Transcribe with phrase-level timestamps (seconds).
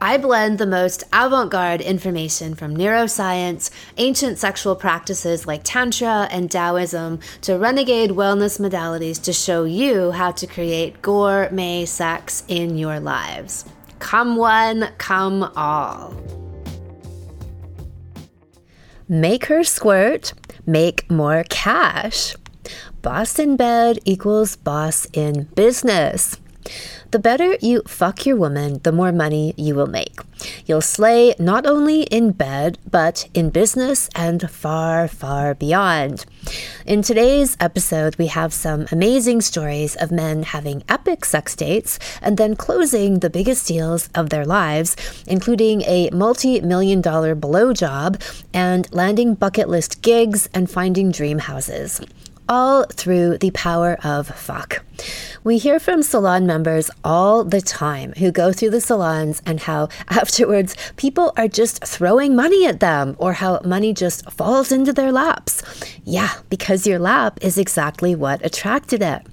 [0.00, 6.50] I blend the most avant garde information from neuroscience, ancient sexual practices like Tantra and
[6.50, 13.00] Taoism, to renegade wellness modalities to show you how to create gourmet sex in your
[13.00, 13.64] lives.
[13.98, 16.14] Come one, come all.
[19.08, 20.34] Make her squirt,
[20.66, 22.36] make more cash.
[23.00, 26.36] Boss in bed equals boss in business.
[27.12, 30.18] The better you fuck your woman, the more money you will make.
[30.66, 36.26] You'll slay not only in bed, but in business and far, far beyond.
[36.84, 42.38] In today's episode, we have some amazing stories of men having epic sex dates and
[42.38, 44.96] then closing the biggest deals of their lives,
[45.28, 48.20] including a multi million dollar blowjob
[48.52, 52.00] and landing bucket list gigs and finding dream houses
[52.48, 54.84] all through the power of fuck.
[55.44, 59.88] We hear from salon members all the time who go through the salons and how
[60.08, 65.12] afterwards people are just throwing money at them or how money just falls into their
[65.12, 65.62] laps.
[66.04, 69.26] Yeah, because your lap is exactly what attracted it.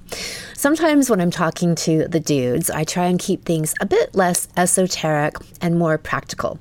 [0.64, 4.48] Sometimes when I'm talking to the dudes, I try and keep things a bit less
[4.56, 6.58] esoteric and more practical.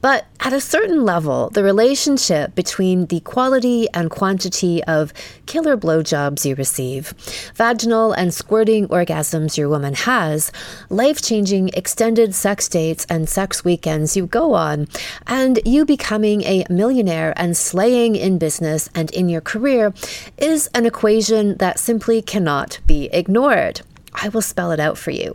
[0.00, 5.12] But at a certain level, the relationship between the quality and quantity of
[5.46, 7.14] killer blowjobs you receive,
[7.54, 10.52] vaginal and squirting orgasms your woman has,
[10.90, 14.86] life changing extended sex dates and sex weekends you go on,
[15.26, 19.92] and you becoming a millionaire and slaying in business and in your career
[20.38, 23.80] is an equation that simply cannot be ignored ignored.
[24.22, 25.34] I will spell it out for you.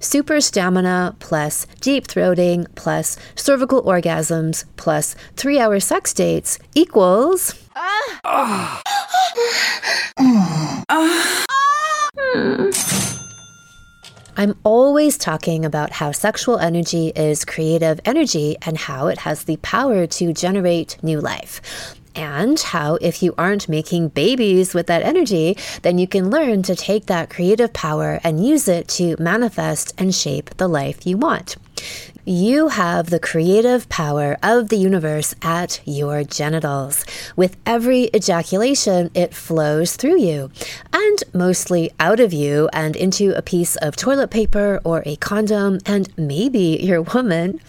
[0.00, 7.54] Super stamina plus deep throating plus cervical orgasms plus three hour sex dates equals.
[7.76, 8.18] Ah.
[8.24, 8.82] Ah.
[10.88, 11.62] Ah.
[12.18, 12.70] Hmm.
[14.38, 19.56] I'm always talking about how sexual energy is creative energy and how it has the
[19.58, 21.62] power to generate new life
[22.16, 26.74] and how if you aren't making babies with that energy, then you can learn to
[26.74, 31.56] take that creative power and use it to manifest and shape the life you want.
[32.28, 37.04] You have the creative power of the universe at your genitals.
[37.36, 40.50] With every ejaculation, it flows through you
[40.92, 45.78] and mostly out of you and into a piece of toilet paper or a condom
[45.86, 47.60] and maybe your woman.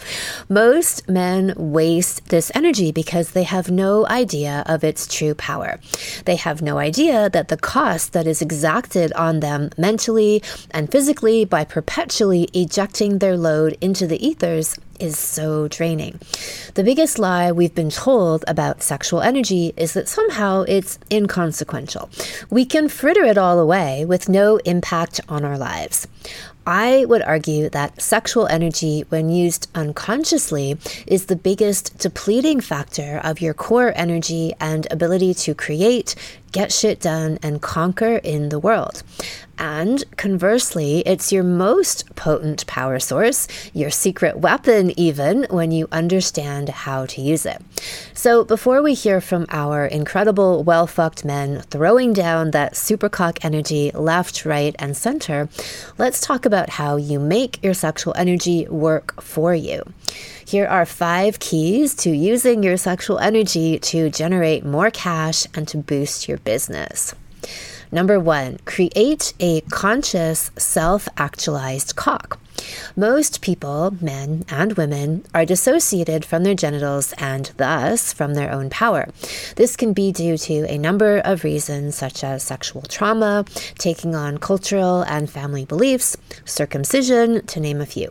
[0.50, 5.79] Most men waste this energy because they have no idea of its true power.
[6.25, 10.41] They have no idea that the cost that is exacted on them mentally
[10.72, 16.19] and physically by perpetually ejecting their load into the ether others is so draining.
[16.74, 22.09] The biggest lie we've been told about sexual energy is that somehow it's inconsequential.
[22.50, 26.08] We can fritter it all away with no impact on our lives.
[26.66, 33.40] I would argue that sexual energy, when used unconsciously, is the biggest depleting factor of
[33.40, 36.16] your core energy and ability to create,
[36.52, 39.03] get shit done, and conquer in the world.
[39.59, 46.69] And conversely, it's your most potent power source, your secret weapon, even when you understand
[46.69, 47.59] how to use it.
[48.13, 53.91] So, before we hear from our incredible, well fucked men throwing down that supercock energy
[53.96, 55.50] left, right, and center,
[55.97, 59.81] let's talk about how you make your sexual energy work for you.
[60.47, 65.78] Here are five keys to using your sexual energy to generate more cash and to
[65.78, 67.13] boost your business.
[67.91, 72.40] Number one, create a conscious, self actualized cock.
[72.96, 78.69] Most people, men and women, are dissociated from their genitals and thus from their own
[78.69, 79.09] power.
[79.58, 83.44] This can be due to a number of reasons, such as sexual trauma,
[83.78, 86.16] taking on cultural and family beliefs,
[86.46, 88.09] circumcision, to name a few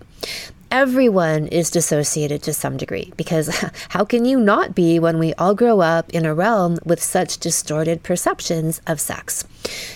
[0.77, 3.49] everyone is dissociated to some degree because
[3.89, 7.39] how can you not be when we all grow up in a realm with such
[7.39, 9.43] distorted perceptions of sex?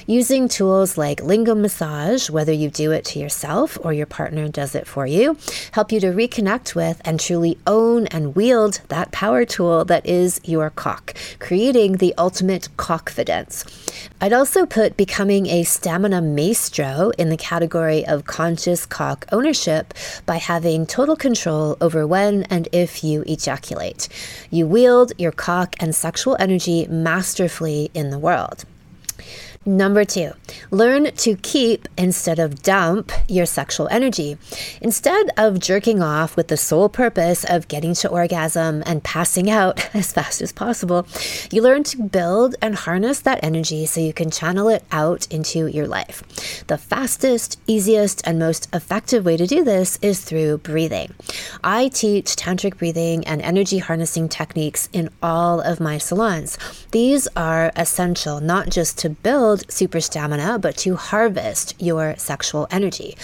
[0.06, 4.74] Using tools like lingam massage, whether you do it to yourself or your partner does
[4.74, 5.36] it for you,
[5.72, 10.40] help you to reconnect with and truly own and wield that power tool that is
[10.44, 13.64] your cock, creating the ultimate cockfidence.
[14.20, 19.94] I'd also put becoming a stamina maestro in the category of conscious cock ownership
[20.26, 24.08] by having total control over when and if you ejaculate.
[24.50, 28.64] You wield your cock and sexual energy masterfully in the world.
[29.66, 30.32] Number two,
[30.70, 34.38] learn to keep instead of dump your sexual energy.
[34.80, 39.86] Instead of jerking off with the sole purpose of getting to orgasm and passing out
[39.94, 41.06] as fast as possible,
[41.52, 45.66] you learn to build and harness that energy so you can channel it out into
[45.66, 46.64] your life.
[46.68, 51.12] The fastest, easiest, and most effective way to do this is through breathing.
[51.62, 56.58] I teach tantric breathing and energy harnessing techniques in all of my salons.
[56.90, 63.16] These are essential not just to build super stamina, but to harvest your sexual energy.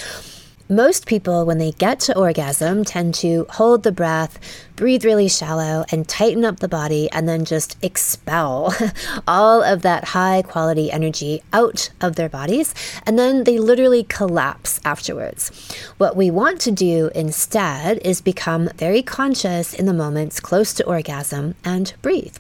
[0.68, 4.40] Most people, when they get to orgasm, tend to hold the breath,
[4.74, 8.74] breathe really shallow, and tighten up the body, and then just expel
[9.28, 12.74] all of that high quality energy out of their bodies.
[13.06, 15.52] And then they literally collapse afterwards.
[15.98, 20.84] What we want to do instead is become very conscious in the moments close to
[20.84, 22.36] orgasm and breathe.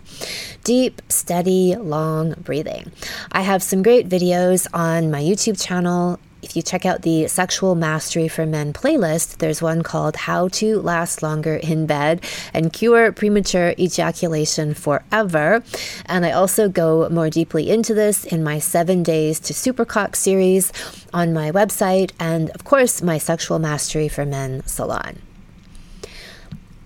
[0.64, 2.90] Deep, steady, long breathing.
[3.30, 7.74] I have some great videos on my YouTube channel if you check out the Sexual
[7.74, 13.10] Mastery for Men playlist, there's one called How to Last Longer in Bed and Cure
[13.10, 15.64] Premature Ejaculation Forever.
[16.04, 20.72] And I also go more deeply into this in my Seven Days to Supercock series
[21.12, 25.25] on my website and, of course, my Sexual Mastery for Men salon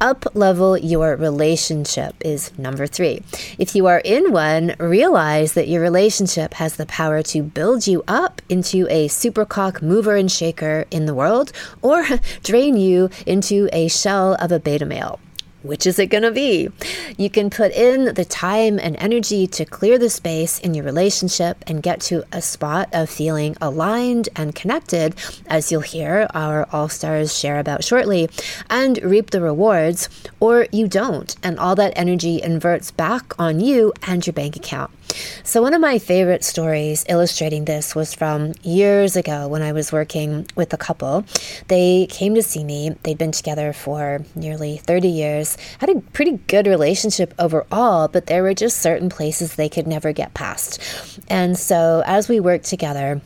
[0.00, 3.22] up level your relationship is number three.
[3.58, 8.02] If you are in one, realize that your relationship has the power to build you
[8.08, 11.52] up into a supercock mover and shaker in the world
[11.82, 12.04] or
[12.42, 15.20] drain you into a shell of a beta male
[15.62, 16.68] which is it going to be?
[17.16, 21.62] You can put in the time and energy to clear the space in your relationship
[21.66, 25.14] and get to a spot of feeling aligned and connected,
[25.46, 28.28] as you'll hear our All Stars share about shortly,
[28.68, 30.08] and reap the rewards,
[30.40, 34.90] or you don't, and all that energy inverts back on you and your bank account.
[35.42, 39.92] So, one of my favorite stories illustrating this was from years ago when I was
[39.92, 41.24] working with a couple.
[41.68, 46.38] They came to see me, they'd been together for nearly 30 years, had a pretty
[46.46, 51.20] good relationship overall, but there were just certain places they could never get past.
[51.28, 53.20] And so, as we worked together,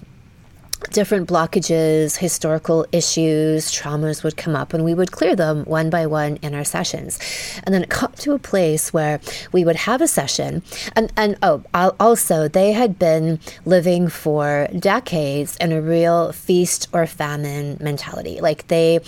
[0.90, 6.06] different blockages, historical issues, traumas would come up, and we would clear them one by
[6.06, 7.18] one in our sessions.
[7.64, 9.20] And then it got to a place where
[9.52, 10.62] we would have a session,
[10.96, 11.62] and and oh,
[11.98, 18.40] also they had been living for decades in a real feast or famine mentality.
[18.40, 19.00] Like they,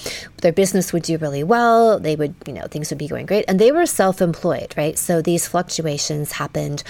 [0.43, 3.45] their business would do really well, they would, you know, things would be going great,
[3.49, 4.99] and they were self-employed, right?
[4.99, 6.83] So these fluctuations happened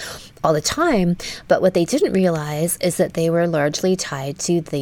[0.45, 1.17] all the time.
[1.49, 4.76] But what they didn't realize is that they were largely tied to the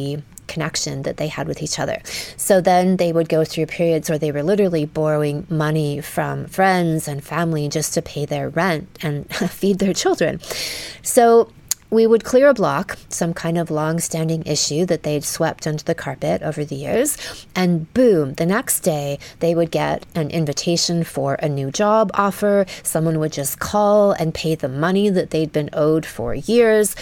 [0.47, 1.99] connection that they had with each other.
[2.37, 7.07] So then they would go through periods where they were literally borrowing money from friends
[7.07, 10.39] and family just to pay their rent and feed their children.
[11.01, 11.51] So
[11.91, 15.83] we would clear a block, some kind of long standing issue that they'd swept under
[15.83, 21.03] the carpet over the years, and boom, the next day they would get an invitation
[21.03, 22.65] for a new job offer.
[22.83, 26.95] Someone would just call and pay the money that they'd been owed for years,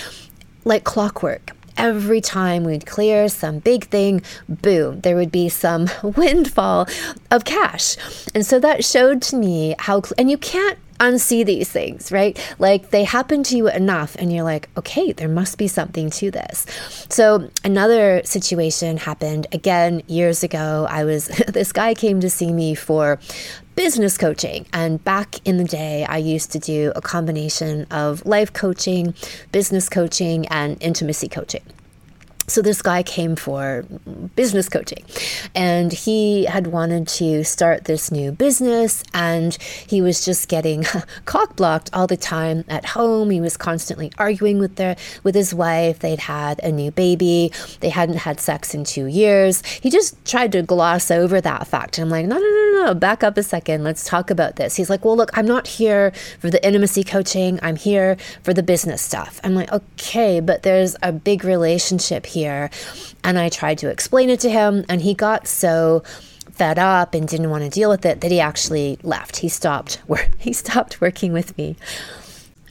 [0.66, 6.88] like clockwork every time we'd clear some big thing, boom, there would be some windfall
[7.32, 7.98] of cash.
[8.34, 12.38] And so that showed to me how, and you can't unsee these things, right?
[12.60, 16.32] Like they happen to you enough, and you're like, okay, there must be something to
[16.32, 16.66] this.
[17.10, 20.88] So, another situation happened again years ago.
[20.90, 23.20] I was, this guy came to see me for
[23.76, 24.66] business coaching.
[24.72, 29.14] And back in the day, I used to do a combination of life coaching,
[29.52, 31.64] business coaching, and intimacy coaching.
[32.48, 33.86] So this guy came for
[34.36, 35.04] business coaching
[35.56, 39.56] and he had wanted to start this new business and
[39.88, 40.84] he was just getting
[41.26, 43.30] cock blocked all the time at home.
[43.30, 46.00] He was constantly arguing with their with his wife.
[46.00, 47.54] They'd had a new baby.
[47.80, 49.64] They hadn't had sex in 2 years.
[49.66, 51.98] He just tried to gloss over that fact.
[51.98, 53.84] And I'm like, "No, no, no, no, back up a second.
[53.84, 57.58] Let's talk about this." He's like, "Well, look, I'm not here for the intimacy coaching.
[57.62, 62.70] I'm here for the business stuff." I'm like, "Okay, but there's a big relationship here.
[63.24, 66.04] And I tried to explain it to him, and he got so
[66.52, 69.38] fed up and didn't want to deal with it that he actually left.
[69.38, 70.02] He stopped
[70.38, 71.76] he stopped working with me.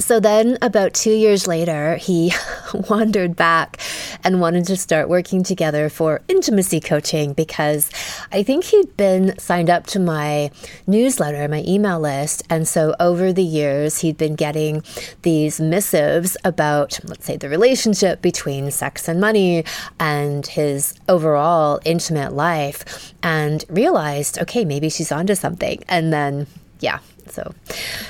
[0.03, 2.33] So then, about two years later, he
[2.91, 3.81] wandered back
[4.25, 7.89] and wanted to start working together for intimacy coaching because
[8.33, 10.51] I think he'd been signed up to my
[10.89, 12.43] newsletter, my email list.
[12.51, 14.83] And so, over the years, he'd been getting
[15.23, 19.65] these missives about, let's say, the relationship between sex and money
[20.01, 25.81] and his overall intimate life, and realized, okay, maybe she's onto something.
[25.89, 26.49] And then,
[26.81, 26.99] yeah,
[27.33, 27.55] so,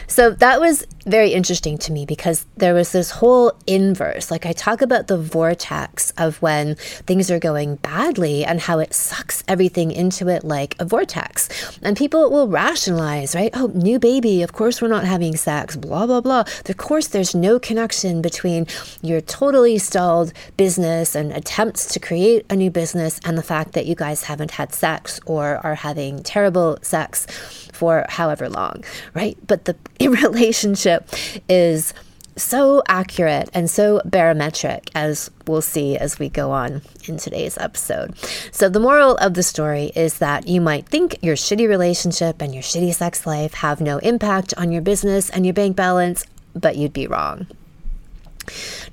[0.08, 4.30] so that was very interesting to me because there was this whole inverse.
[4.30, 6.74] Like I talk about the vortex of when
[7.06, 11.48] things are going badly and how it sucks everything into it like a vortex.
[11.82, 13.50] And people will rationalize, right?
[13.54, 16.44] Oh, new baby, of course we're not having sex, blah, blah, blah.
[16.68, 18.66] Of course, there's no connection between
[19.02, 23.86] your totally stalled business and attempts to create a new business and the fact that
[23.86, 27.26] you guys haven't had sex or are having terrible sex
[27.72, 29.36] for however long, right?
[29.46, 31.08] But the relationship
[31.48, 31.94] is
[32.36, 38.16] so accurate and so barometric, as we'll see as we go on in today's episode.
[38.52, 42.54] So, the moral of the story is that you might think your shitty relationship and
[42.54, 46.76] your shitty sex life have no impact on your business and your bank balance, but
[46.76, 47.46] you'd be wrong.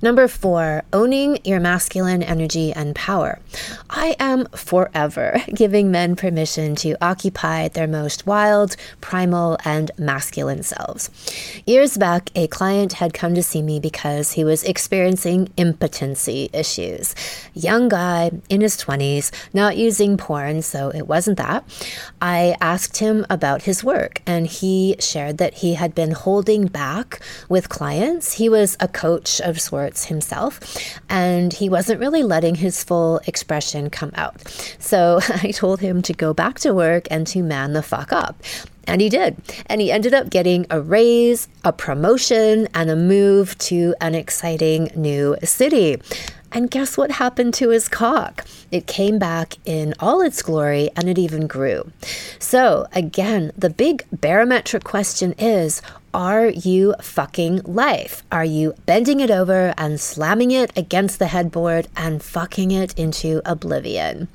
[0.02, 3.38] Number four, owning your masculine energy and power.
[3.88, 11.10] I am forever giving men permission to occupy their most wild, primal, and masculine selves.
[11.66, 17.14] Years back, a client had come to see me because he was experiencing impotency issues.
[17.54, 21.64] Young guy in his 20s, not using porn, so it wasn't that.
[22.20, 27.20] I asked him about his work, and he shared that he had been holding back
[27.48, 28.34] with clients.
[28.34, 30.60] He was a coach of sorts himself,
[31.08, 34.40] and he wasn't really letting his full expression come out.
[34.78, 38.42] So I told him to go back to work and to man the fuck up.
[38.86, 39.36] And he did.
[39.66, 44.90] And he ended up getting a raise, a promotion, and a move to an exciting
[44.96, 46.00] new city.
[46.52, 48.44] And guess what happened to his cock?
[48.70, 51.92] It came back in all its glory and it even grew.
[52.38, 55.80] So, again, the big barometric question is
[56.12, 58.24] are you fucking life?
[58.32, 63.40] Are you bending it over and slamming it against the headboard and fucking it into
[63.44, 64.26] oblivion?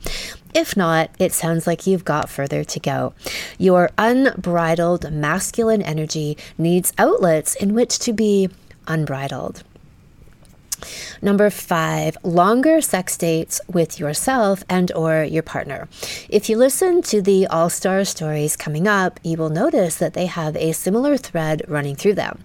[0.53, 3.13] If not, it sounds like you've got further to go.
[3.57, 8.49] Your unbridled masculine energy needs outlets in which to be
[8.87, 9.63] unbridled.
[11.21, 15.87] Number five, longer sex dates with yourself and or your partner.
[16.29, 20.55] If you listen to the all-star stories coming up, you will notice that they have
[20.55, 22.43] a similar thread running through them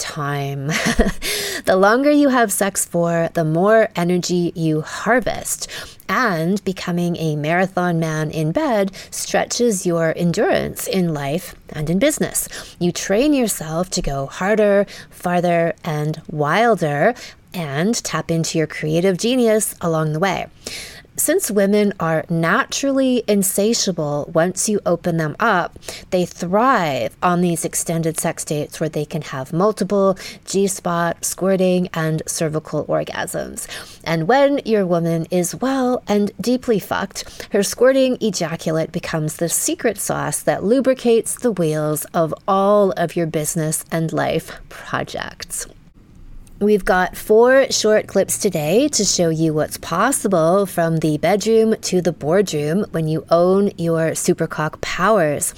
[0.00, 0.66] time.
[1.66, 5.68] the longer you have sex for, the more energy you harvest.
[6.08, 12.48] And becoming a marathon man in bed stretches your endurance in life and in business.
[12.80, 17.14] You train yourself to go harder, farther, and wilder
[17.54, 20.46] and tap into your creative genius along the way.
[21.20, 25.78] Since women are naturally insatiable once you open them up,
[26.10, 30.16] they thrive on these extended sex dates where they can have multiple
[30.46, 33.68] G spot, squirting, and cervical orgasms.
[34.02, 39.98] And when your woman is well and deeply fucked, her squirting ejaculate becomes the secret
[39.98, 45.66] sauce that lubricates the wheels of all of your business and life projects.
[46.60, 52.02] We've got four short clips today to show you what's possible from the bedroom to
[52.02, 55.54] the boardroom when you own your supercock powers.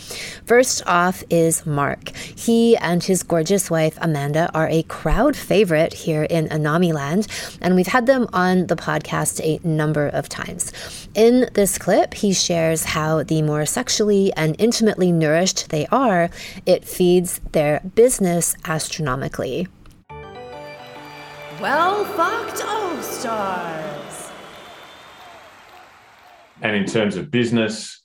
[0.47, 2.15] First off is Mark.
[2.15, 7.27] He and his gorgeous wife Amanda are a crowd favorite here in Anami Land,
[7.61, 10.71] and we've had them on the podcast a number of times.
[11.17, 16.31] In this clip, he shares how the more sexually and intimately nourished they are,
[16.65, 19.67] it feeds their business astronomically.
[21.63, 24.33] Well fucked All Stars.
[26.61, 28.03] And in terms of business,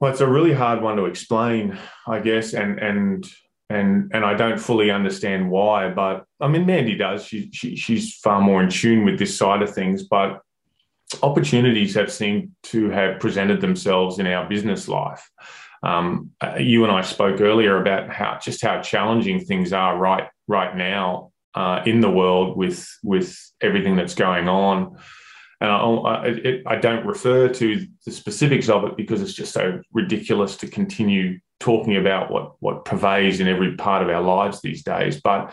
[0.00, 3.26] well, it's a really hard one to explain, I guess, and and
[3.68, 5.90] and and I don't fully understand why.
[5.90, 7.22] But I mean, Mandy does.
[7.26, 10.04] She, she she's far more in tune with this side of things.
[10.04, 10.40] But
[11.22, 15.30] opportunities have seemed to have presented themselves in our business life.
[15.82, 20.74] Um, you and I spoke earlier about how just how challenging things are right right
[20.74, 24.96] now uh, in the world with with everything that's going on.
[25.60, 29.80] And I, it, I, don't refer to the specifics of it because it's just so
[29.92, 34.84] ridiculous to continue talking about what what pervades in every part of our lives these
[34.84, 35.20] days.
[35.20, 35.52] But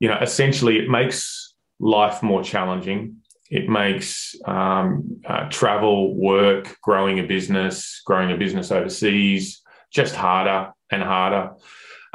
[0.00, 3.16] you know, essentially, it makes life more challenging.
[3.50, 9.60] It makes um, uh, travel, work, growing a business, growing a business overseas
[9.94, 11.52] just harder and harder.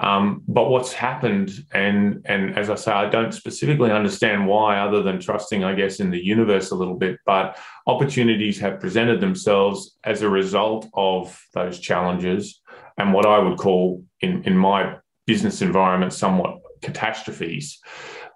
[0.01, 5.03] Um, but what's happened, and and as I say, I don't specifically understand why, other
[5.03, 7.17] than trusting, I guess, in the universe a little bit.
[7.25, 12.61] But opportunities have presented themselves as a result of those challenges,
[12.97, 14.95] and what I would call, in in my
[15.27, 17.79] business environment, somewhat catastrophes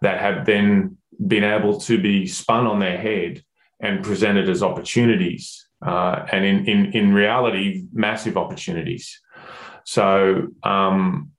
[0.01, 3.41] that have then been able to be spun on their head
[3.79, 9.21] and presented as opportunities, uh, and in in in reality, massive opportunities.
[9.85, 11.32] So um,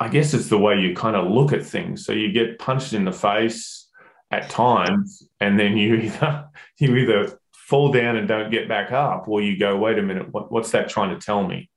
[0.00, 2.06] I guess it's the way you kind of look at things.
[2.06, 3.88] So you get punched in the face
[4.30, 9.28] at times, and then you either you either fall down and don't get back up,
[9.28, 11.68] or you go, wait a minute, what, what's that trying to tell me?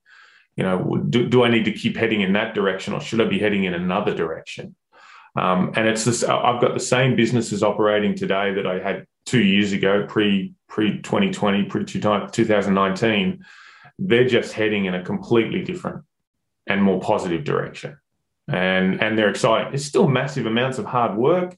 [0.55, 3.25] You know, do, do I need to keep heading in that direction, or should I
[3.25, 4.75] be heading in another direction?
[5.35, 6.23] Um, and it's this.
[6.23, 11.01] I've got the same businesses operating today that I had two years ago, pre pre
[11.01, 13.45] 2020, pre 2019.
[13.97, 16.03] They're just heading in a completely different
[16.67, 17.97] and more positive direction
[18.47, 19.73] and and they're exciting.
[19.73, 21.57] It's still massive amounts of hard work.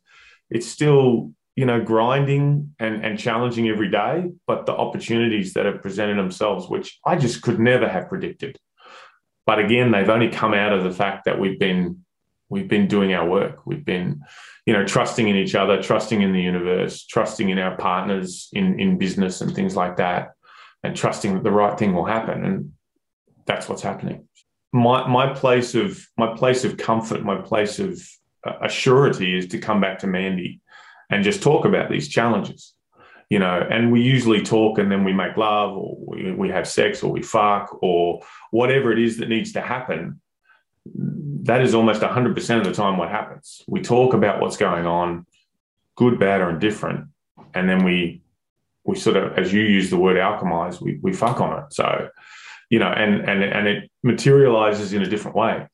[0.49, 5.81] It's still you know grinding and and challenging every day, but the opportunities that have
[5.81, 8.57] presented themselves, which I just could never have predicted.
[9.45, 12.03] But again, they've only come out of the fact that we've been
[12.49, 13.65] we've been doing our work.
[13.65, 14.21] We've been
[14.65, 18.79] you know trusting in each other, trusting in the universe, trusting in our partners in
[18.79, 20.33] in business and things like that,
[20.83, 22.43] and trusting that the right thing will happen.
[22.45, 22.73] And
[23.45, 24.27] that's what's happening
[24.73, 28.01] my my place of my place of comfort, my place of
[28.45, 30.59] uh, assurity is to come back to Mandy
[31.09, 32.73] and just talk about these challenges,
[33.29, 33.65] you know.
[33.69, 37.11] And we usually talk and then we make love, or we, we have sex, or
[37.11, 40.19] we fuck, or whatever it is that needs to happen.
[40.85, 43.61] That is almost 100% of the time what happens.
[43.67, 45.25] We talk about what's going on,
[45.95, 47.09] good, bad, or indifferent,
[47.53, 48.21] and then we
[48.85, 51.73] we sort of, as you use the word alchemize, we we fuck on it.
[51.73, 52.09] So
[52.69, 55.67] you know, and and and it materializes in a different way.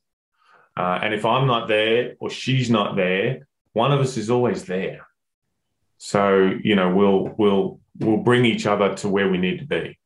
[0.77, 4.65] Uh, and if I'm not there or she's not there, one of us is always
[4.65, 5.05] there.
[5.97, 9.97] So you know, we'll we'll we'll bring each other to where we need to be.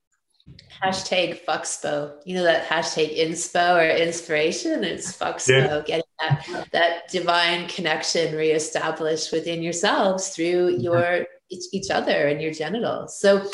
[0.84, 2.16] Hashtag fuckspo.
[2.26, 4.84] You know that hashtag inspo or inspiration.
[4.84, 5.48] It's fuckspo.
[5.48, 5.82] Yeah.
[5.86, 12.52] Getting that that divine connection reestablished within yourselves through your each, each other and your
[12.52, 13.20] genitals.
[13.20, 13.50] So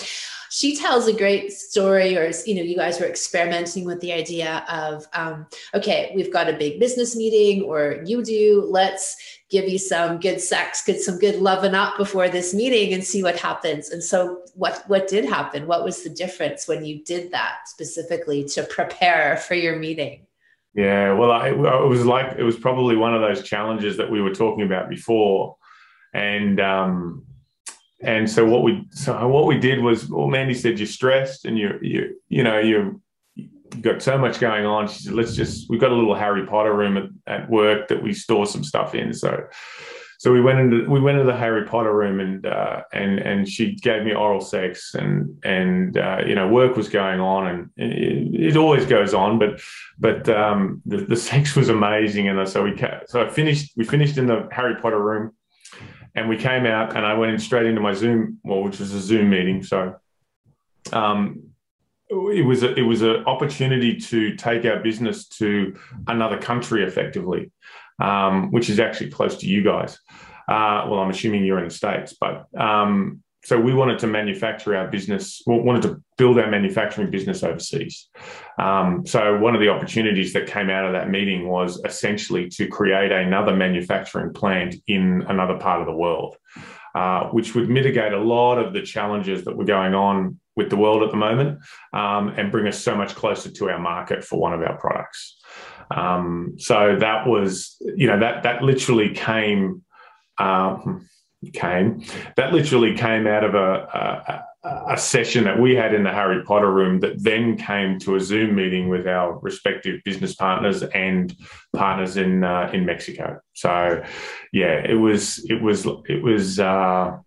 [0.50, 4.64] she tells a great story or you know you guys were experimenting with the idea
[4.70, 9.16] of um, okay we've got a big business meeting or you do let's
[9.50, 13.24] give you some good sex get some good loving up before this meeting and see
[13.24, 13.90] what happens.
[13.90, 15.68] And so what what did happen?
[15.68, 20.26] What was the difference when you did that specifically to prepare for your meeting?
[20.74, 21.58] Yeah well I, it
[21.88, 25.58] was like it was probably one of those challenges that we were talking about before.
[26.14, 27.26] And um
[28.02, 31.58] and so what we so what we did was well mandy said you're stressed and
[31.58, 34.88] you're you you know you have got so much going on.
[34.88, 38.02] She said let's just we've got a little harry potter room at, at work that
[38.02, 39.14] we store some stuff in.
[39.14, 39.44] So
[40.18, 43.48] so we went into we went into the harry potter room and uh, and and
[43.48, 47.70] she gave me oral sex and and uh, you know work was going on and
[47.78, 49.62] it, it always goes on but
[49.98, 52.28] but um, the, the sex was amazing.
[52.28, 55.34] And so we so I finished we finished in the harry potter room
[56.20, 58.94] and we came out and I went in straight into my Zoom, well, which was
[58.94, 59.64] a Zoom meeting.
[59.64, 59.96] So
[60.92, 61.44] um,
[62.10, 65.78] it was a, it was an opportunity to take our business to
[66.08, 67.52] another country effectively,
[68.00, 69.98] um, which is actually close to you guys.
[70.50, 74.76] Uh, well, I'm assuming you're in the states, but um, so we wanted to manufacture
[74.76, 78.10] our business, wanted to build our manufacturing business overseas.
[78.60, 82.68] Um, so one of the opportunities that came out of that meeting was essentially to
[82.68, 86.36] create another manufacturing plant in another part of the world,
[86.96, 90.76] uh, which would mitigate a lot of the challenges that were going on with the
[90.76, 91.58] world at the moment
[91.94, 95.40] um, and bring us so much closer to our market for one of our products.
[95.92, 99.84] Um, so that was, you know, that that literally came.
[100.38, 101.08] Um,
[101.48, 102.04] came.
[102.36, 106.44] That literally came out of a, a, a, session that we had in the Harry
[106.44, 111.34] Potter room that then came to a Zoom meeting with our respective business partners and
[111.74, 113.40] partners in uh, in Mexico.
[113.54, 114.04] So,
[114.52, 117.18] yeah, it was it was it was uh,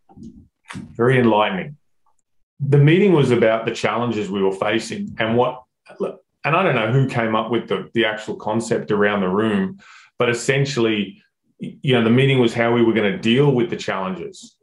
[0.74, 1.78] very enlightening.
[2.60, 5.62] The meeting was about the challenges we were facing and what.
[6.44, 9.78] And I don't know who came up with the, the actual concept around the room,
[10.18, 11.21] but essentially
[11.62, 14.56] you know, the meeting was how we were going to deal with the challenges.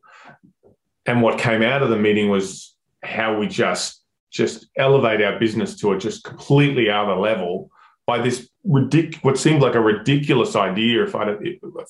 [1.06, 5.76] And what came out of the meeting was how we just just elevate our business
[5.78, 7.72] to a just completely other level
[8.06, 11.04] by this ridic- what seemed like a ridiculous idea.
[11.04, 11.36] If I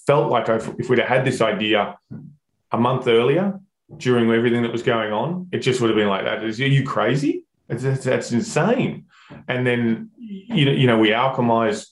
[0.05, 1.97] felt like I, if we'd have had this idea
[2.71, 3.59] a month earlier
[3.97, 6.43] during everything that was going on, it just would have been like that.
[6.43, 7.43] Is are you crazy?
[7.67, 9.05] It's, that's insane.
[9.47, 11.87] And then you know, you know, we alchemized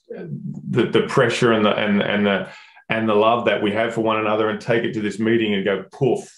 [0.69, 2.47] the, the pressure and the and and the
[2.89, 5.53] and the love that we have for one another and take it to this meeting
[5.53, 6.29] and go, poof,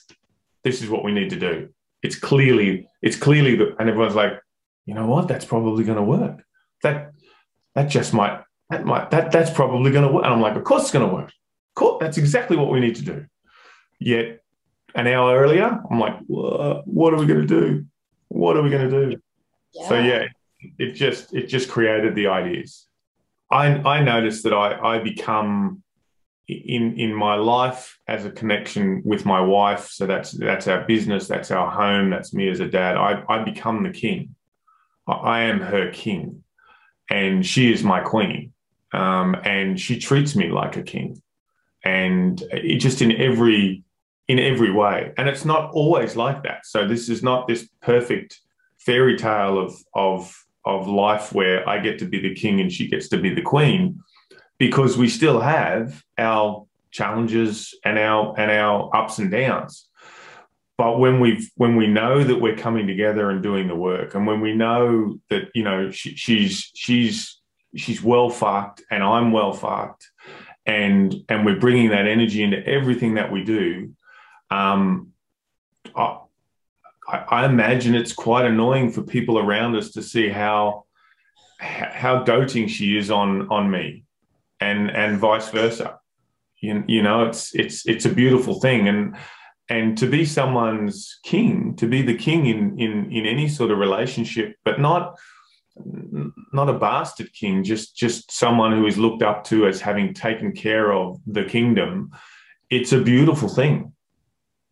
[0.63, 1.69] this is what we need to do.
[2.01, 4.33] It's clearly, it's clearly the, and everyone's like,
[4.85, 5.27] you know what?
[5.27, 6.43] That's probably going to work.
[6.81, 7.11] That
[7.75, 10.25] that just might that might that that's probably going to work.
[10.25, 11.31] And I'm like, of course it's going to work.
[11.75, 11.99] Cool.
[11.99, 13.25] That's exactly what we need to do.
[13.99, 14.41] Yet
[14.95, 17.85] an hour earlier, I'm like, what are we going to do?
[18.29, 19.21] What are we going to do?
[19.73, 19.89] Yeah.
[19.89, 20.25] So yeah,
[20.79, 22.87] it just it just created the ideas.
[23.51, 25.83] I I noticed that I I become
[26.49, 29.89] in in my life as a connection with my wife.
[29.89, 32.97] So that's that's our business, that's our home, that's me as a dad.
[32.97, 34.35] I I become the king.
[35.07, 36.43] I am her king,
[37.09, 38.53] and she is my queen,
[38.93, 41.21] um, and she treats me like a king,
[41.83, 43.83] and it just in every
[44.27, 45.11] in every way.
[45.17, 46.65] And it's not always like that.
[46.65, 48.39] So this is not this perfect
[48.77, 52.87] fairy tale of of of life where I get to be the king and she
[52.87, 54.01] gets to be the queen,
[54.59, 59.87] because we still have our challenges and our and our ups and downs.
[60.77, 64.27] But when we've when we know that we're coming together and doing the work, and
[64.27, 67.39] when we know that you know she, she's she's
[67.75, 70.09] she's well fucked and I'm well fucked,
[70.65, 73.93] and and we're bringing that energy into everything that we do,
[74.51, 75.13] um,
[75.95, 76.17] I,
[77.09, 80.85] I imagine it's quite annoying for people around us to see how
[81.59, 84.05] how doting she is on on me,
[84.59, 85.99] and and vice versa.
[86.61, 89.15] You, you know, it's it's it's a beautiful thing, and
[89.69, 93.77] and to be someone's king, to be the king in in in any sort of
[93.77, 95.17] relationship, but not
[96.51, 100.51] not a bastard king, just just someone who is looked up to as having taken
[100.51, 102.11] care of the kingdom.
[102.69, 103.93] It's a beautiful thing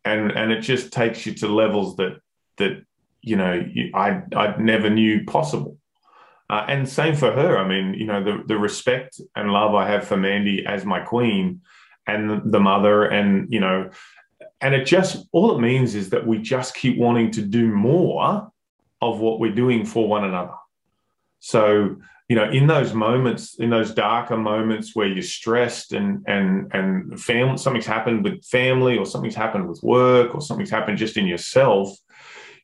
[0.08, 2.20] and and it just takes you to levels that
[2.58, 2.84] that
[3.22, 5.77] you know I I never knew possible.
[6.50, 7.58] Uh, and same for her.
[7.58, 11.00] I mean, you know, the the respect and love I have for Mandy as my
[11.00, 11.62] queen,
[12.08, 13.90] and the, the mother, and you know,
[14.62, 18.50] and it just all it means is that we just keep wanting to do more
[19.02, 20.54] of what we're doing for one another.
[21.40, 21.98] So
[22.30, 27.20] you know in those moments in those darker moments where you're stressed and and and
[27.20, 31.26] family something's happened with family or something's happened with work or something's happened just in
[31.26, 31.96] yourself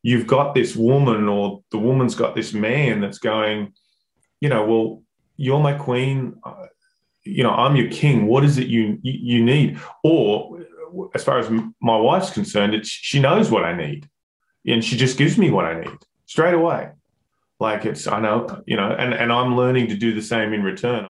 [0.04, 3.74] you've got this woman or the woman's got this man that's going
[4.40, 5.02] you know well
[5.36, 6.36] you're my queen.
[6.44, 6.68] Uh,
[7.24, 8.28] you know i'm your king.
[8.28, 9.80] What is it you you need?
[10.04, 10.60] Or
[11.16, 11.50] as far as
[11.82, 14.08] my wife's concerned it's she knows what i need
[14.68, 15.98] and she just gives me what i need
[16.34, 16.90] straight away.
[17.60, 20.64] Like it's, I know, you know, and, and I'm learning to do the same in
[20.64, 21.08] return.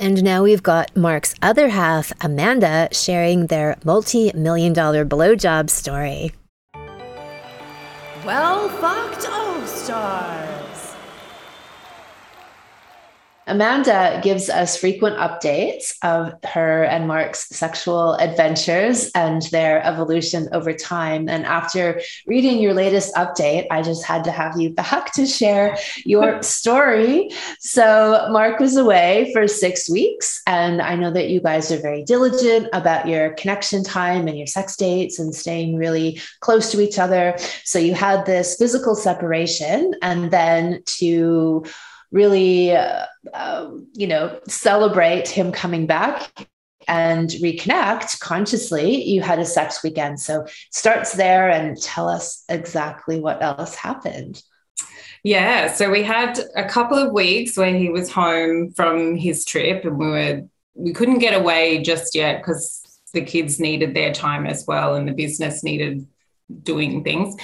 [0.00, 6.32] And now we've got Mark's other half, Amanda, sharing their multi million dollar blowjob story.
[8.24, 10.59] Well fucked All Stars.
[13.50, 20.72] Amanda gives us frequent updates of her and Mark's sexual adventures and their evolution over
[20.72, 21.28] time.
[21.28, 25.76] And after reading your latest update, I just had to have you back to share
[26.04, 27.30] your story.
[27.58, 32.04] So, Mark was away for six weeks, and I know that you guys are very
[32.04, 37.00] diligent about your connection time and your sex dates and staying really close to each
[37.00, 37.36] other.
[37.64, 41.64] So, you had this physical separation, and then to
[42.10, 46.48] really, uh, uh, you know, celebrate him coming back
[46.88, 50.18] and reconnect consciously, you had a sex weekend.
[50.18, 54.42] So starts there and tell us exactly what else happened.
[55.22, 59.84] Yeah, so we had a couple of weeks where he was home from his trip
[59.84, 60.42] and we were
[60.74, 65.06] we couldn't get away just yet because the kids needed their time as well and
[65.06, 66.06] the business needed
[66.62, 67.36] doing things.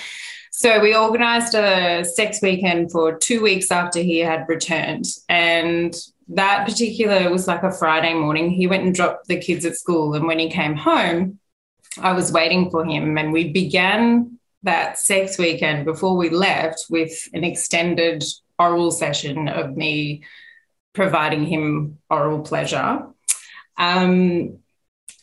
[0.58, 5.04] So we organized a sex weekend for two weeks after he had returned.
[5.28, 5.94] And
[6.28, 8.48] that particular was like a Friday morning.
[8.48, 10.14] He went and dropped the kids at school.
[10.14, 11.40] And when he came home,
[12.00, 13.18] I was waiting for him.
[13.18, 18.24] And we began that sex weekend before we left with an extended
[18.58, 20.24] oral session of me
[20.94, 23.06] providing him oral pleasure.
[23.76, 24.60] Um,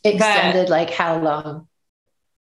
[0.04, 1.67] extended, like how long?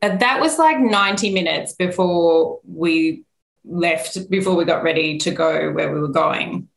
[0.01, 3.25] That was like 90 minutes before we
[3.65, 6.69] left, before we got ready to go where we were going.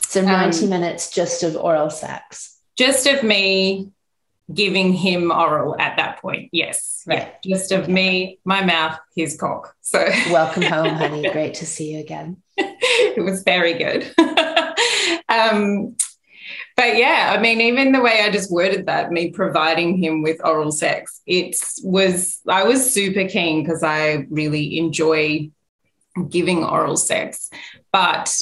[0.00, 2.58] So 90 um, minutes just of oral sex.
[2.76, 3.92] Just of me
[4.52, 6.50] giving him oral at that point.
[6.52, 7.02] Yes.
[7.06, 7.34] Right.
[7.42, 7.56] Yeah.
[7.56, 9.74] Just of me, my mouth, his cock.
[9.80, 9.98] So
[10.30, 11.30] welcome home, honey.
[11.30, 12.42] Great to see you again.
[12.56, 14.12] it was very good.
[15.28, 15.96] um,
[16.76, 20.44] but yeah, I mean, even the way I just worded that, me providing him with
[20.44, 25.50] oral sex, it was, I was super keen because I really enjoy
[26.28, 27.50] giving oral sex.
[27.92, 28.34] But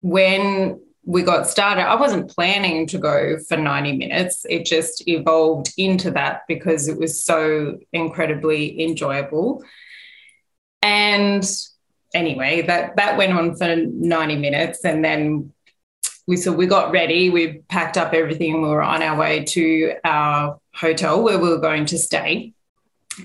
[0.00, 4.44] when we got started, I wasn't planning to go for 90 minutes.
[4.48, 9.64] It just evolved into that because it was so incredibly enjoyable.
[10.82, 11.50] And
[12.14, 15.52] anyway, that that went on for 90 minutes and then
[16.28, 19.94] we so we got ready, we packed up everything we were on our way to
[20.04, 22.52] our hotel where we were going to stay.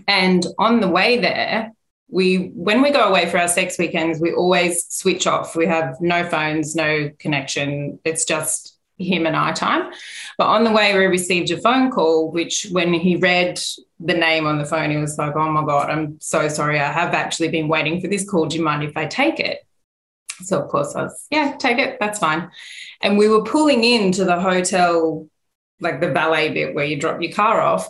[0.07, 1.73] And on the way there,
[2.09, 5.53] we when we go away for our sex weekends, we always switch off.
[5.53, 7.99] We have no phones, no connection.
[8.05, 9.91] It's just him and I time.
[10.37, 13.59] But on the way, we received a phone call, which when he read
[13.99, 16.79] the name on the phone, he was like, Oh my God, I'm so sorry.
[16.79, 18.45] I have actually been waiting for this call.
[18.45, 19.65] Do you mind if I take it?
[20.41, 21.97] So, of course, I was, Yeah, take it.
[21.99, 22.49] That's fine.
[23.01, 25.27] And we were pulling into the hotel,
[25.79, 27.87] like the valet bit where you drop your car off,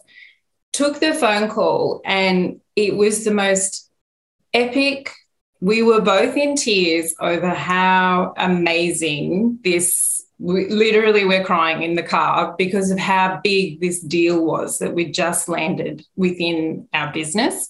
[0.71, 3.89] took the phone call, and it was the most
[4.53, 5.11] epic.
[5.61, 10.25] We were both in tears over how amazing this.
[10.39, 14.93] We, literally, we're crying in the car because of how big this deal was that
[14.93, 17.69] we just landed within our business.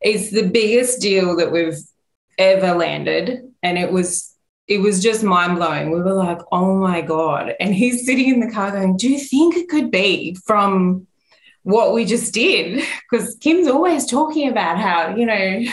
[0.00, 1.78] It's the biggest deal that we've
[2.38, 4.30] ever landed, and it was
[4.66, 5.90] it was just mind blowing.
[5.90, 7.54] We were like, oh my God.
[7.60, 11.06] And he's sitting in the car going, Do you think it could be from
[11.64, 12.82] what we just did?
[13.10, 15.64] Because Kim's always talking about how you know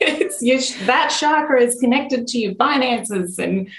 [0.40, 3.38] your, that chakra is connected to your finances.
[3.38, 3.70] And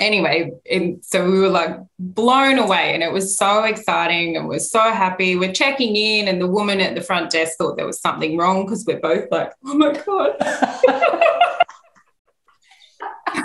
[0.00, 2.92] anyway and so we were like blown away.
[2.92, 4.36] And it was so exciting.
[4.36, 5.36] And we're so happy.
[5.36, 6.28] We're checking in.
[6.28, 9.30] And the woman at the front desk thought there was something wrong because we're both
[9.30, 11.54] like oh my god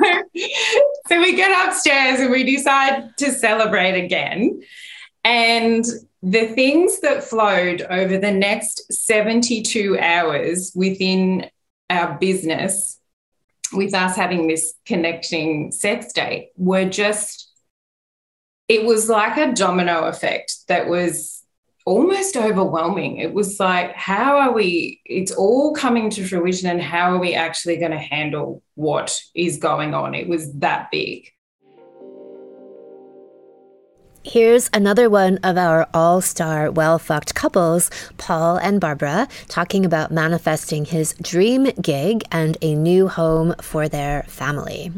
[1.07, 4.61] so we get upstairs and we decide to celebrate again.
[5.23, 5.85] And
[6.21, 11.49] the things that flowed over the next 72 hours within
[11.89, 12.99] our business,
[13.73, 17.51] with us having this connecting sex date, were just,
[18.67, 21.42] it was like a domino effect that was
[21.85, 23.17] almost overwhelming.
[23.17, 27.33] It was like, how are we, it's all coming to fruition, and how are we
[27.33, 30.15] actually going to handle what is going on?
[30.15, 31.29] It was that big.
[34.25, 40.11] Here's another one of our all star well fucked couples, Paul and Barbara, talking about
[40.11, 44.93] manifesting his dream gig and a new home for their family.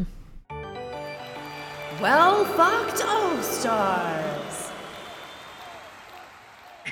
[2.00, 4.65] Well fucked all stars.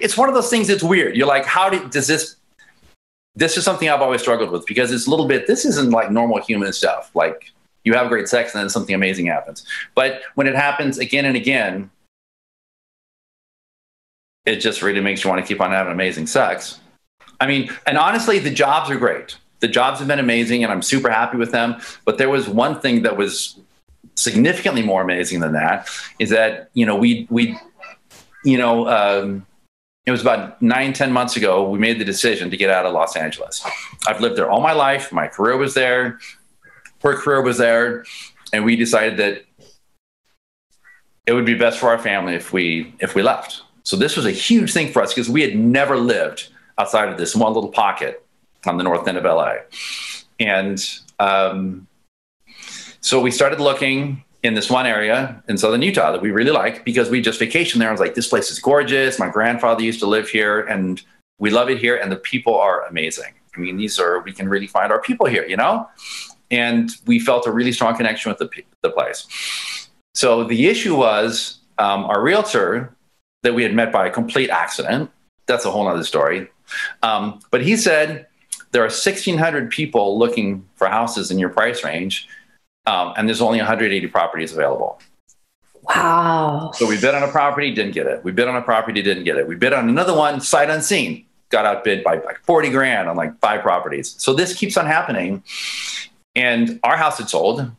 [0.04, 1.16] It's one of those things that's weird.
[1.16, 2.36] You're like, how did, does this?
[3.36, 6.12] This is something I've always struggled with because it's a little bit, this isn't like
[6.12, 7.10] normal human stuff.
[7.16, 7.52] Like,
[7.84, 9.66] you have great sex and then something amazing happens.
[9.96, 11.90] But when it happens again and again,
[14.46, 16.80] it just really makes you want to keep on having amazing sex.
[17.40, 19.38] I mean, and honestly, the jobs are great.
[19.60, 21.78] The jobs have been amazing, and I'm super happy with them.
[22.06, 23.58] But there was one thing that was
[24.16, 25.90] significantly more amazing than that
[26.20, 27.58] is that you know we we
[28.44, 29.46] you know um,
[30.06, 32.94] it was about nine ten months ago we made the decision to get out of
[32.94, 33.66] Los Angeles.
[34.08, 35.12] I've lived there all my life.
[35.12, 36.20] My career was there.
[37.02, 38.06] Her career was there,
[38.54, 39.46] and we decided that
[41.26, 44.26] it would be best for our family if we if we left so this was
[44.26, 47.70] a huge thing for us because we had never lived outside of this one little
[47.70, 48.26] pocket
[48.66, 49.56] on the north end of LA.
[50.40, 50.84] And
[51.20, 51.88] um,
[53.02, 56.84] so we started looking in this one area in southern Utah that we really like
[56.84, 57.88] because we just vacationed there.
[57.88, 59.18] I was like, this place is gorgeous.
[59.18, 61.02] My grandfather used to live here and
[61.40, 61.96] we love it here.
[61.96, 63.34] And the people are amazing.
[63.56, 65.88] I mean, these are, we can really find our people here, you know?
[66.52, 68.50] And we felt a really strong connection with the,
[68.82, 69.28] the place.
[70.14, 72.96] So the issue was um, our realtor
[73.44, 75.10] that we had met by a complete accident.
[75.48, 76.50] That's a whole other story.
[77.02, 78.28] Um, but he said
[78.72, 82.28] there are 1,600 people looking for houses in your price range,
[82.86, 85.00] um, and there's only 180 properties available.
[85.84, 86.72] Wow.
[86.74, 88.24] So we bid on a property, didn't get it.
[88.24, 89.48] We bid on a property, didn't get it.
[89.48, 93.38] We bid on another one, sight unseen, got outbid by like 40 grand on like
[93.40, 94.16] five properties.
[94.18, 95.44] So this keeps on happening.
[96.36, 97.70] And our house had sold.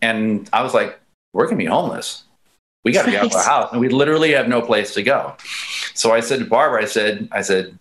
[0.00, 0.98] And I was like,
[1.32, 2.24] we're going to be homeless
[2.84, 5.02] we got to get out of our house and we literally have no place to
[5.02, 5.34] go
[5.94, 7.76] so i said to barbara i said i said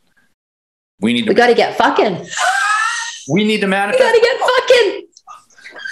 [0.99, 2.25] we need to we got to get fucking
[3.29, 5.07] we need to manifest we got to get fucking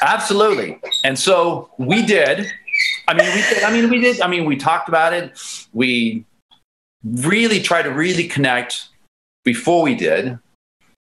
[0.01, 2.51] absolutely and so we did
[3.07, 5.39] i mean we did i mean we did i mean we talked about it
[5.73, 6.25] we
[7.03, 8.89] really tried to really connect
[9.43, 10.37] before we did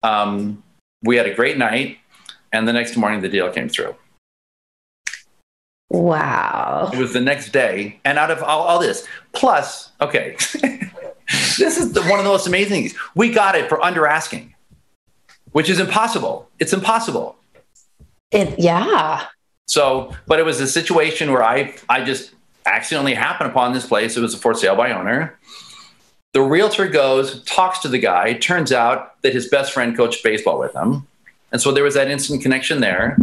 [0.02, 0.62] um,
[1.02, 1.98] we had a great night
[2.52, 3.94] and the next morning the deal came through
[5.92, 6.90] Wow.
[6.92, 7.98] It was the next day.
[8.04, 10.36] And out of all, all this, plus, okay,
[11.58, 12.94] this is the, one of the most amazing things.
[13.16, 14.54] We got it for under asking.
[15.52, 16.48] which is impossible.
[16.60, 17.36] It's impossible.
[18.30, 19.26] It, yeah.
[19.66, 22.32] So, but it was a situation where I I just
[22.66, 24.16] accidentally happened upon this place.
[24.16, 25.38] It was a for sale by owner.
[26.32, 28.34] The realtor goes, talks to the guy.
[28.34, 31.06] Turns out that his best friend coached baseball with him.
[31.50, 33.18] And so there was that instant connection there.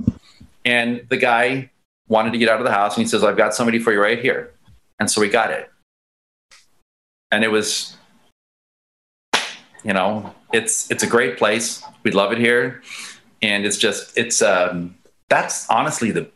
[0.66, 1.70] And the guy
[2.10, 4.02] wanted to get out of the house and he says, I've got somebody for you
[4.02, 4.52] right here.
[5.00, 5.72] And so we got it.
[7.32, 7.96] And it was,
[9.84, 11.84] you know, it's it's a great place.
[12.04, 12.82] We love it here.
[13.42, 14.97] And it's just it's um
[15.30, 16.30] that's honestly the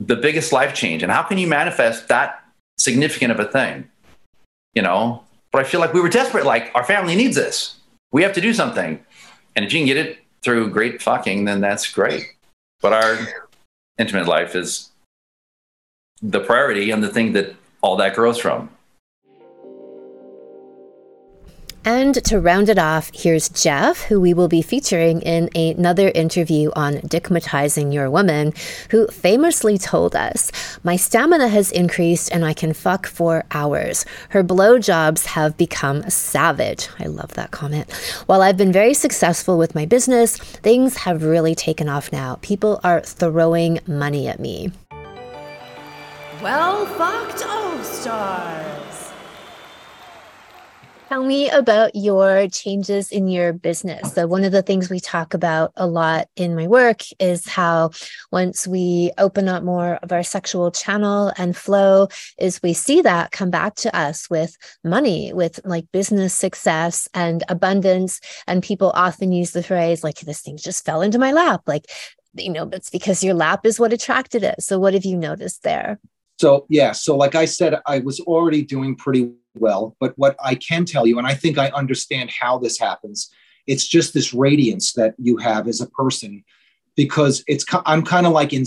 [0.00, 1.02] the biggest life change.
[1.02, 2.44] And how can you manifest that
[2.78, 3.88] significant of a thing?
[4.74, 6.44] You know, but I feel like we were desperate.
[6.44, 7.76] Like our family needs this.
[8.12, 9.00] We have to do something.
[9.56, 12.24] And if you can get it through great fucking, then that's great.
[12.80, 13.18] But our
[13.98, 14.90] intimate life is
[16.20, 18.70] the priority and the thing that all that grows from.
[21.86, 26.70] And to round it off, here's Jeff, who we will be featuring in another interview
[26.74, 28.54] on dickmatizing your woman,
[28.90, 30.50] who famously told us,
[30.82, 34.06] My stamina has increased and I can fuck for hours.
[34.30, 36.88] Her blowjobs have become savage.
[36.98, 37.92] I love that comment.
[38.24, 42.38] While I've been very successful with my business, things have really taken off now.
[42.40, 44.72] People are throwing money at me.
[46.40, 48.83] Well fucked All Stars.
[51.14, 54.14] Tell me about your changes in your business.
[54.14, 57.92] So, one of the things we talk about a lot in my work is how
[58.32, 63.30] once we open up more of our sexual channel and flow, is we see that
[63.30, 68.20] come back to us with money, with like business success and abundance.
[68.48, 71.62] And people often use the phrase, like, this thing just fell into my lap.
[71.68, 71.84] Like,
[72.34, 74.64] you know, it's because your lap is what attracted it.
[74.64, 76.00] So, what have you noticed there?
[76.40, 76.92] So, yeah.
[76.92, 79.96] So, like I said, I was already doing pretty well.
[80.00, 83.30] But what I can tell you, and I think I understand how this happens,
[83.66, 86.44] it's just this radiance that you have as a person
[86.96, 88.64] because it's I'm kind of like in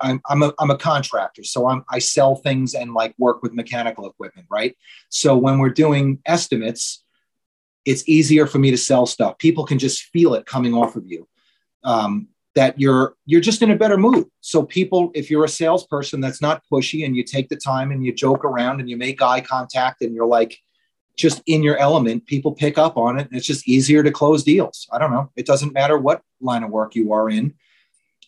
[0.00, 3.54] I'm I'm a, I'm a contractor so I'm I sell things and like work with
[3.54, 4.76] mechanical equipment right
[5.08, 7.04] so when we're doing estimates
[7.84, 11.06] it's easier for me to sell stuff people can just feel it coming off of
[11.06, 11.28] you
[11.84, 14.26] um, that you're you're just in a better mood.
[14.40, 18.04] So people if you're a salesperson that's not pushy and you take the time and
[18.04, 20.58] you joke around and you make eye contact and you're like
[21.16, 23.28] just in your element people pick up on it.
[23.28, 24.88] And it's just easier to close deals.
[24.92, 25.30] I don't know.
[25.36, 27.54] It doesn't matter what line of work you are in.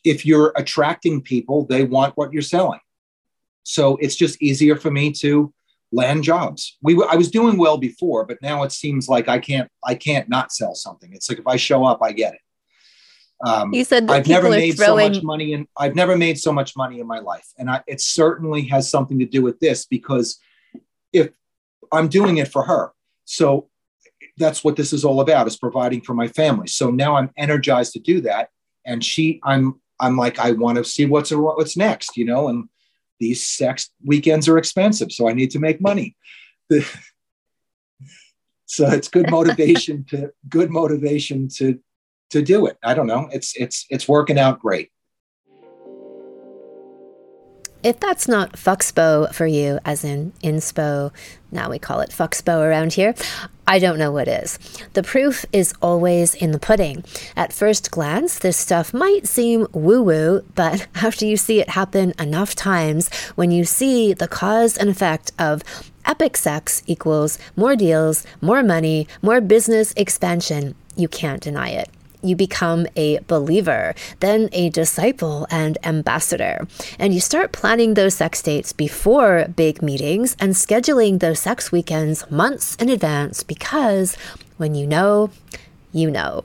[0.04, 2.80] If you're attracting people they want what you're selling.
[3.64, 5.52] So it's just easier for me to
[5.90, 6.78] land jobs.
[6.82, 10.28] We i was doing well before but now it seems like i can't i can't
[10.28, 11.12] not sell something.
[11.12, 12.40] It's like if i show up i get it
[13.44, 15.14] um, you said I've never made throwing...
[15.14, 17.82] so much money in I've never made so much money in my life, and I,
[17.86, 20.38] it certainly has something to do with this because
[21.12, 21.30] if
[21.90, 22.92] I'm doing it for her,
[23.24, 23.68] so
[24.36, 26.66] that's what this is all about is providing for my family.
[26.66, 28.50] So now I'm energized to do that,
[28.84, 32.68] and she, I'm, I'm like I want to see what's what's next, you know, and
[33.20, 36.16] these sex weekends are expensive, so I need to make money.
[38.66, 41.80] so it's good motivation to good motivation to
[42.30, 42.78] to do it.
[42.82, 43.28] I don't know.
[43.32, 44.90] It's it's it's working out great.
[47.82, 51.12] If that's not Fuxpo for you, as in inspo,
[51.50, 53.14] now we call it Fuxpo around here,
[53.66, 54.58] I don't know what is.
[54.92, 57.04] The proof is always in the pudding.
[57.36, 62.12] At first glance, this stuff might seem woo woo, but after you see it happen
[62.18, 65.62] enough times, when you see the cause and effect of
[66.04, 71.88] epic sex equals more deals, more money, more business expansion, you can't deny it
[72.22, 76.66] you become a believer, then a disciple and ambassador.
[76.98, 82.30] And you start planning those sex dates before big meetings and scheduling those sex weekends
[82.30, 84.16] months in advance because
[84.56, 85.30] when you know,
[85.92, 86.44] you know.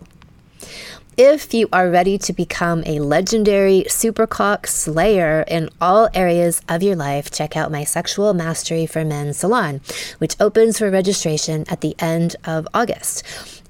[1.18, 6.98] If you are ready to become a legendary supercock slayer in all areas of your
[6.98, 9.80] life, check out my Sexual Mastery for Men salon,
[10.18, 13.24] which opens for registration at the end of August.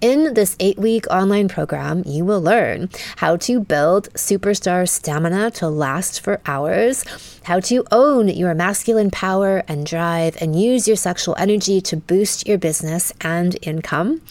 [0.05, 5.67] In this eight week online program, you will learn how to build superstar stamina to
[5.67, 7.03] last for hours,
[7.45, 12.47] how to own your masculine power and drive, and use your sexual energy to boost
[12.47, 14.21] your business and income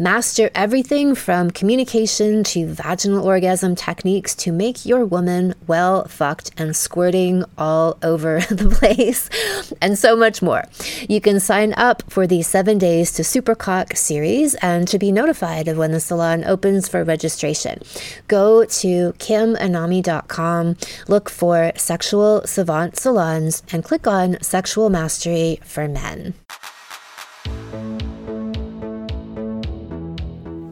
[0.00, 6.76] Master everything from communication to vaginal orgasm techniques to make your woman well fucked and
[6.76, 9.28] squirting all over the place,
[9.82, 10.62] and so much more.
[11.08, 15.66] You can sign up for the seven days to Supercock series and to be notified
[15.66, 17.82] of when the salon opens for registration.
[18.28, 20.76] Go to kimanami.com,
[21.08, 26.34] look for Sexual Savant Salons, and click on Sexual Mastery for Men.